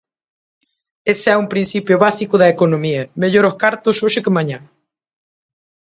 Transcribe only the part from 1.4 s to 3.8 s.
un principio básico da economía: mellor os